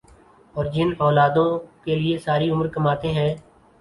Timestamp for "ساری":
2.17-2.49